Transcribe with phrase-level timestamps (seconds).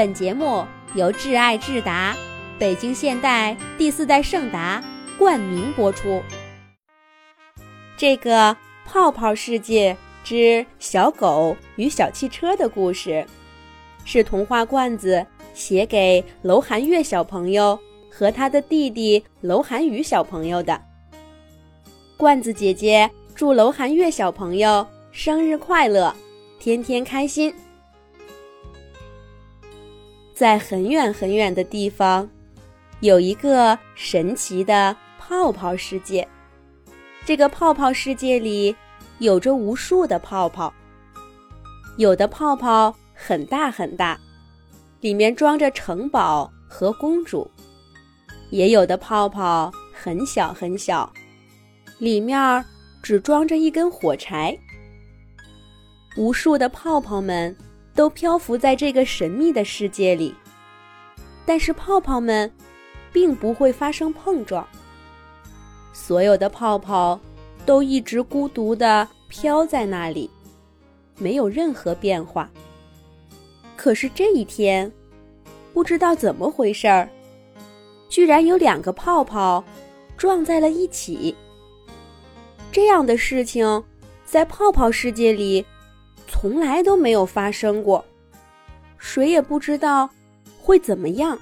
[0.00, 0.64] 本节目
[0.94, 2.16] 由挚爱智达、
[2.58, 4.82] 北京现代第四代圣达
[5.18, 6.22] 冠名播出。
[7.98, 9.94] 这个泡泡世界
[10.24, 13.26] 之小狗与小汽车的故事，
[14.06, 17.78] 是童话罐子写给楼寒月小朋友
[18.10, 20.80] 和他的弟弟楼寒雨小朋友的。
[22.16, 26.16] 罐子姐姐祝楼寒月小朋友生日快乐，
[26.58, 27.54] 天天开心。
[30.40, 32.26] 在很远很远的地方，
[33.00, 36.26] 有一个神奇的泡泡世界。
[37.26, 38.74] 这个泡泡世界里
[39.18, 40.72] 有着无数的泡泡，
[41.98, 44.18] 有的泡泡很大很大，
[45.02, 47.46] 里面装着城堡和公主；
[48.48, 51.12] 也有的泡泡很小很小，
[51.98, 52.64] 里面
[53.02, 54.58] 只装着一根火柴。
[56.16, 57.54] 无数的泡泡们。
[58.00, 60.34] 都漂浮在这个神秘的世界里，
[61.44, 62.50] 但是泡泡们
[63.12, 64.66] 并不会发生碰撞。
[65.92, 67.20] 所有的泡泡
[67.66, 70.30] 都一直孤独地飘在那里，
[71.18, 72.50] 没有任何变化。
[73.76, 74.90] 可是这一天，
[75.74, 77.06] 不知道怎么回事儿，
[78.08, 79.62] 居然有两个泡泡
[80.16, 81.36] 撞在了一起。
[82.72, 83.84] 这样的事情
[84.24, 85.62] 在泡泡世界里。
[86.32, 88.04] 从来都没有发生过，
[88.96, 90.08] 谁也不知道
[90.62, 91.38] 会怎么样。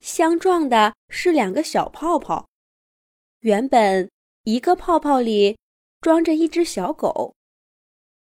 [0.00, 2.46] 相撞的是两个小泡泡，
[3.40, 4.10] 原本
[4.42, 5.56] 一个泡泡里
[6.00, 7.34] 装着一只小狗，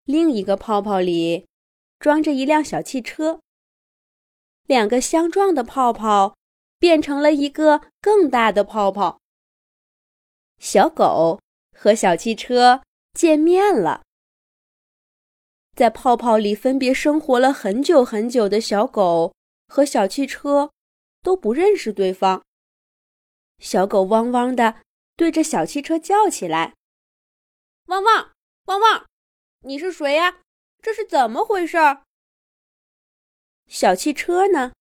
[0.04, 1.46] 另一个泡泡里
[1.98, 3.40] 装着一辆小汽车。
[4.66, 6.36] 两个相撞的泡泡
[6.78, 9.18] 变成了一个更大的泡泡。
[10.58, 11.40] 小狗
[11.76, 14.02] 和小汽车见面了。
[15.74, 19.34] 在泡泡里分别生活了很久很久的小狗
[19.66, 20.70] 和小汽车
[21.22, 22.44] 都不认识对方。
[23.58, 24.82] 小狗汪汪的
[25.16, 26.74] 对着小汽车叫起来
[27.86, 28.32] ：“汪汪
[28.66, 29.06] 汪汪，
[29.60, 30.40] 你是谁呀？
[30.82, 31.78] 这是怎么回事？”
[33.66, 34.72] 小汽车呢，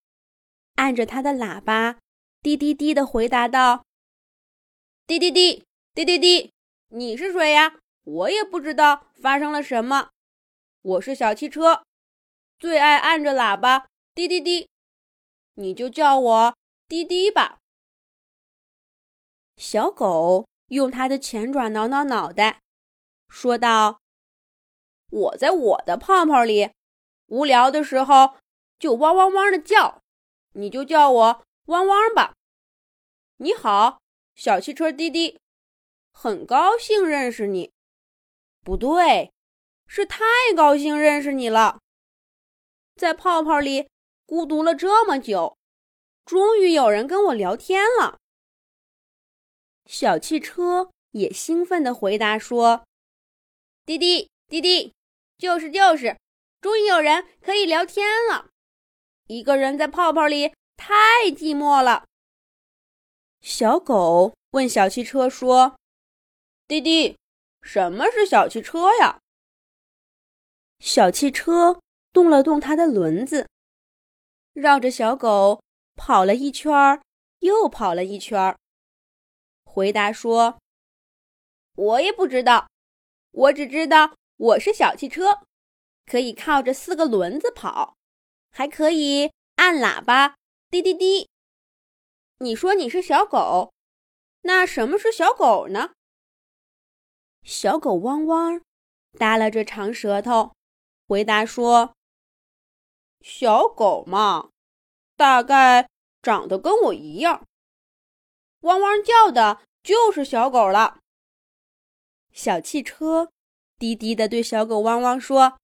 [0.74, 1.98] 按着它的喇叭，
[2.42, 3.86] 滴滴滴的回答道
[5.06, 5.64] ：“滴滴滴
[5.94, 6.52] 滴滴滴，
[6.88, 7.78] 你是谁呀？
[8.04, 10.10] 我也不知道发生了什么。”
[10.82, 11.84] 我是小汽车，
[12.58, 14.68] 最爱按着喇叭滴滴滴，
[15.54, 16.56] 你就叫我
[16.88, 17.60] 滴滴吧。
[19.56, 22.60] 小狗用它的前爪挠挠脑袋，
[23.28, 24.00] 说道
[25.10, 26.72] ：“我在我的泡泡里，
[27.26, 28.34] 无聊的时候
[28.80, 30.02] 就汪汪汪的叫，
[30.54, 32.34] 你就叫我汪汪吧。”
[33.38, 34.00] 你好，
[34.34, 35.38] 小汽车滴滴，
[36.12, 37.70] 很高兴认识你。
[38.64, 39.32] 不对。
[39.94, 40.24] 是太
[40.56, 41.78] 高兴认识你了，
[42.96, 43.90] 在泡泡里
[44.24, 45.58] 孤独了这么久，
[46.24, 48.18] 终于有人跟我聊天了。
[49.84, 52.86] 小汽车也兴奋地回答说
[53.84, 54.94] ：“滴滴滴滴，
[55.36, 56.16] 就是就是，
[56.62, 58.48] 终于有人可以聊天了。
[59.26, 60.94] 一个人在泡泡里太
[61.26, 62.06] 寂寞了。”
[63.42, 65.76] 小狗问小汽车说
[66.66, 67.18] ：“滴滴，
[67.60, 69.18] 什么是小汽车呀？”
[70.82, 71.80] 小汽车
[72.12, 73.48] 动了动它的轮子，
[74.52, 75.62] 绕着小狗
[75.94, 77.00] 跑了一圈儿，
[77.38, 78.58] 又跑了一圈儿。
[79.64, 80.58] 回答说
[81.76, 82.68] ：“我也不知道，
[83.30, 85.46] 我只知道我是小汽车，
[86.04, 87.94] 可以靠着四个轮子跑，
[88.50, 90.34] 还可以按喇叭
[90.68, 91.28] 滴滴滴。
[92.38, 93.72] 你说你是小狗，
[94.40, 95.92] 那什么是小狗呢？”
[97.46, 98.60] 小狗汪汪，
[99.12, 100.56] 耷拉着长舌头。
[101.12, 101.94] 回答说
[103.20, 104.48] ：“小狗嘛，
[105.14, 105.90] 大概
[106.22, 107.46] 长得跟我一样，
[108.60, 111.00] 汪汪叫的就是小狗了。”
[112.32, 113.30] 小汽车
[113.78, 115.58] 低低的对小狗汪汪说：“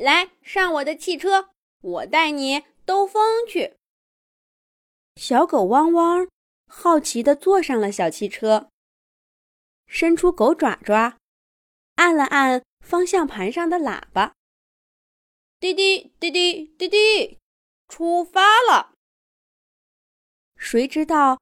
[0.00, 1.50] 来上我的汽车，
[1.82, 3.76] 我带你兜风去。”
[5.20, 6.26] 小狗汪汪
[6.66, 8.70] 好奇的坐上了小汽车，
[9.86, 11.18] 伸出狗爪爪，
[11.96, 14.32] 按了按方向盘上的喇叭。
[15.60, 17.38] 滴滴滴滴滴滴，
[17.86, 18.94] 出发了。
[20.56, 21.38] 谁知道，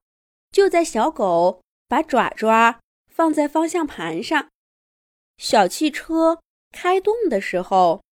[0.51, 4.49] 就在小狗把爪爪放在方向盘上，
[5.37, 6.41] 小汽车
[6.73, 8.03] 开动的时候，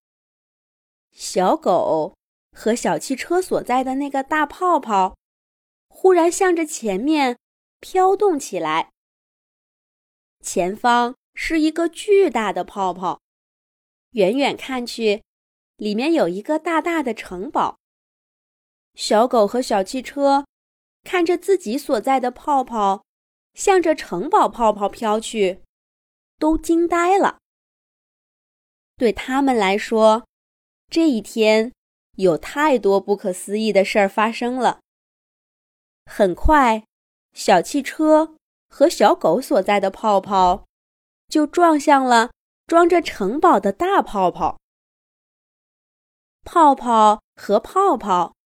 [1.11, 2.15] 小狗
[2.53, 5.17] 和小汽车所在的那个大泡泡，
[5.89, 7.37] 忽然向着前面
[7.81, 8.91] 飘动起来。
[10.41, 13.19] 前方是一个巨大的泡泡，
[14.11, 15.23] 远远看去。
[15.77, 17.77] 里面有一个大大的城堡，
[18.95, 20.47] 小狗和小汽车
[21.03, 23.05] 看着自己所在的泡泡
[23.53, 25.61] 向着城堡泡泡飘去，
[26.39, 27.37] 都惊呆了。
[28.97, 30.25] 对他们来说，
[30.89, 31.71] 这一天
[32.15, 34.79] 有太多不可思议的事儿发生了。
[36.07, 36.85] 很快，
[37.33, 38.35] 小汽车
[38.67, 40.65] 和小狗所在的泡泡
[41.27, 42.31] 就撞向了
[42.65, 44.57] 装着城堡的大泡泡。
[46.49, 48.37] 泡泡和泡泡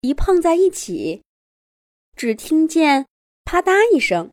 [0.00, 1.22] 一碰在一起，
[2.16, 3.06] 只听见
[3.44, 4.32] 啪嗒一声，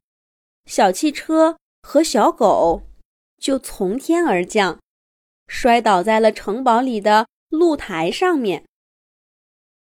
[0.66, 2.84] 小汽车和小狗
[3.38, 4.80] 就从天而降。
[5.46, 8.66] 摔倒在了城堡里的露台上面，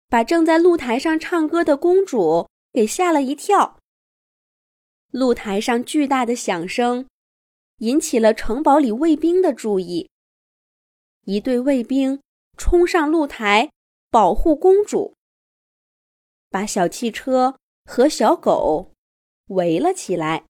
[0.07, 3.79] 把正在露台上唱歌的公主给吓了一跳。
[5.09, 7.07] 露台上巨大的响声
[7.77, 10.11] 引起了城堡里卫兵的注意，
[11.25, 12.21] 一队卫兵
[12.61, 13.71] 冲上露台
[14.11, 15.15] 保护公主，
[16.47, 18.91] 把小汽车和小狗
[19.47, 20.45] 围了起来。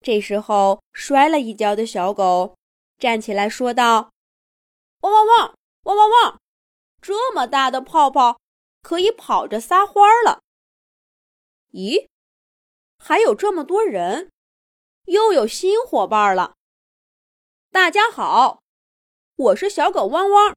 [0.00, 2.56] 这时候，摔了一跤的小狗。
[2.98, 4.14] 站起来说道
[5.04, 6.40] ：“汪汪汪，汪汪汪！
[7.02, 8.40] 这么大的泡泡，
[8.80, 10.40] 可以跑着撒欢了。
[11.72, 12.08] 咦，
[12.96, 14.30] 还有这么多人，
[15.04, 16.54] 又有新伙伴了。
[17.70, 18.62] 大家好，
[19.36, 20.54] 我是小狗汪汪，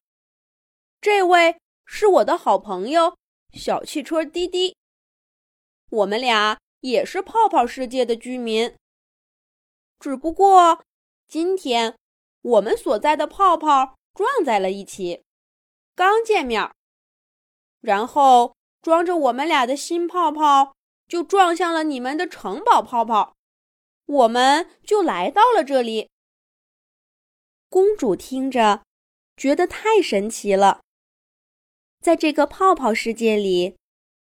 [1.01, 3.17] 这位是我的好朋友
[3.53, 4.77] 小汽车滴滴，
[5.89, 8.75] 我们俩也是泡泡世界的居民，
[9.99, 10.83] 只不过
[11.27, 11.95] 今天。”
[12.47, 15.21] 我们所在的泡泡撞在了一起，
[15.95, 16.71] 刚见面，
[17.81, 20.75] 然后装着我们俩的新泡泡
[21.09, 23.35] 就撞向了你们的城堡泡泡，
[24.05, 26.09] 我们就来到了这里。
[27.69, 28.83] 公主听着，
[29.35, 30.81] 觉得太神奇了。
[32.01, 33.75] 在这个泡泡世界里，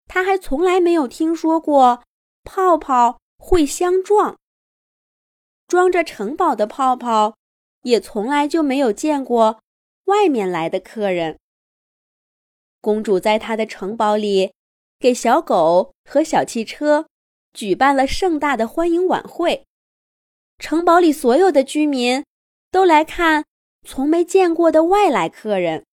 [0.07, 2.03] 她还从来没有听说过
[2.45, 4.39] 泡泡会相撞。
[5.67, 7.35] 装着城堡的泡泡。
[7.83, 9.63] 也从来就没有见过
[10.07, 11.39] 外面来的客人。
[12.81, 14.53] 公主在她的城堡里，
[14.99, 17.07] 给小狗和小汽车
[17.53, 19.65] 举办了盛大的欢迎晚会。
[20.59, 22.25] 城堡里所有的居民
[22.71, 23.45] 都来看
[23.83, 25.85] 从没见过的外来客人。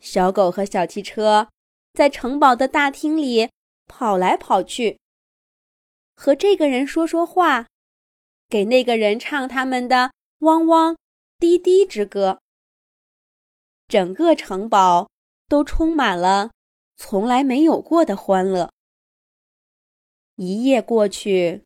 [0.00, 1.48] 小狗和小汽车
[1.92, 3.50] 在城堡的大厅里
[3.86, 4.98] 跑来跑去，
[6.14, 7.66] 和这个人说说话，
[8.48, 10.12] 给那个人唱他们的。
[10.40, 10.98] 汪汪，
[11.38, 12.40] 滴滴之歌。
[13.88, 15.08] 整个城堡
[15.48, 16.50] 都充满了
[16.96, 18.70] 从来没有过的欢乐。
[20.36, 21.64] 一夜过去，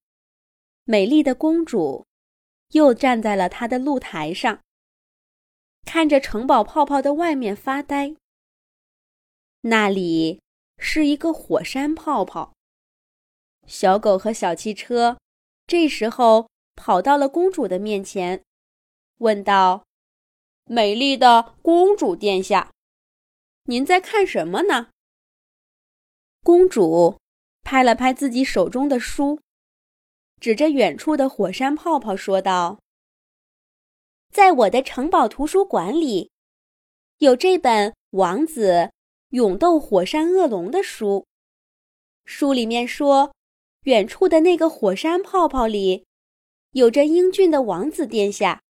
[0.84, 2.06] 美丽的公主
[2.72, 4.60] 又站在了他的露台上，
[5.84, 8.14] 看着城堡泡泡的外面发呆。
[9.62, 10.40] 那里
[10.76, 12.52] 是一个火山泡泡。
[13.66, 15.18] 小狗和小汽车
[15.66, 18.42] 这时候跑到了公主的面前。
[19.18, 19.84] 问道
[20.64, 22.72] ：“美丽的公主殿下，
[23.64, 24.90] 您在看什么呢？”
[26.44, 27.18] 公主
[27.62, 29.40] 拍了拍自己手中的书，
[30.40, 32.78] 指着远处的火山泡泡说道
[34.32, 36.30] ：“在我的城堡图书馆里，
[37.18, 38.92] 有这本《王子
[39.30, 41.26] 勇斗火山恶龙》的书。
[42.24, 43.34] 书里面说，
[43.84, 46.06] 远处的那个火山泡泡里，
[46.72, 48.62] 有着英俊的王子殿下。”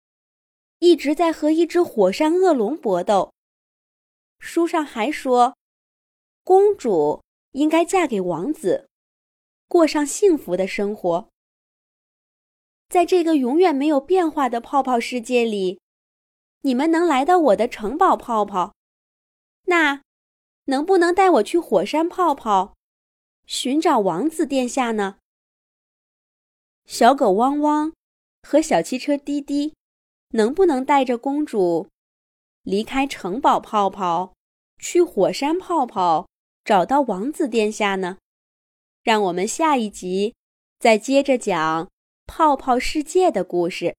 [0.80, 3.32] 一直在和一只火山恶龙搏斗。
[4.38, 5.56] 书上还说，
[6.44, 7.20] 公主
[7.50, 8.88] 应该嫁给王子，
[9.66, 11.28] 过上幸福的生活。
[12.88, 15.80] 在这个永远没有变化的泡泡世界里，
[16.62, 18.74] 你们能来到我的城堡泡泡，
[19.64, 20.02] 那
[20.64, 22.74] 能不能带我去火山泡泡，
[23.46, 25.18] 寻找王子殿下呢？
[26.86, 27.92] 小狗汪汪
[28.42, 29.74] 和小汽车滴滴。
[30.32, 31.88] 能不能带着公主
[32.60, 34.34] 离开城堡泡泡，
[34.78, 36.28] 去火山泡泡
[36.66, 38.18] 找到王子殿下呢？
[39.02, 40.34] 让我们下一集
[40.78, 41.88] 再接着讲
[42.28, 43.96] 泡泡世界的故事。